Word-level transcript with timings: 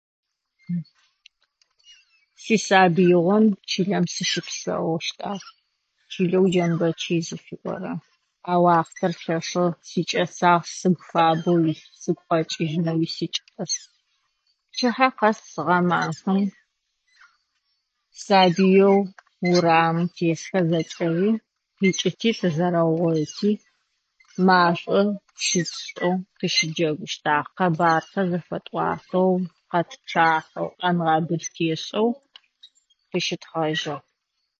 Си 2.41 2.55
сабийгъом 2.65 3.43
чылэм 3.69 4.05
сыщыпсэущтагъ, 4.13 5.47
Чылэу 6.11 6.45
Джамбэчый 6.51 7.21
зыфиӏорэ. 7.27 7.93
А 8.51 8.53
уахътэр 8.63 9.11
лъэшэу 9.21 9.69
сыкӏэсагъ, 9.87 10.63
псым 10.63 10.93
фабэу 11.07 11.59
сыгу 12.01 12.23
къэкӏыжынэуи 12.27 13.07
сикӏас. 13.15 13.73
Пчыхьэ 14.71 15.09
къэс 15.17 15.39
гъэмафэм, 15.65 16.37
сабиеу 18.23 18.97
урамым 19.49 20.07
тесхэр 20.15 20.63
зэкӏэри 20.69 21.31
икӏыти 21.87 22.29
зэзэрэуойти 22.39 23.49
машӏом 24.45 25.09
тыщыджэгущтагъ, 26.37 27.51
къэбэрхэр 27.57 28.27
зэфэтӏуатэу, 28.31 29.33
къэтчахьэу, 29.69 30.69
къэмгъэбыл 30.79 31.43
тешӏэу 31.55 32.09
тыщытхъэжыгъ. 33.09 33.97